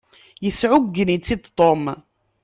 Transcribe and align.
Yesεuggen-itt-id 0.43 1.43
Tom. 1.59 1.83